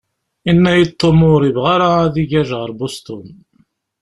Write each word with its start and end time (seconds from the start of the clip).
Yenna-iyi-d 0.45 0.91
Tom 1.01 1.19
ur 1.33 1.41
yebɣi 1.45 1.69
ara 1.75 1.89
ad 2.03 2.15
igaj 2.23 2.49
ɣer 2.59 2.69
Boston. 2.79 3.25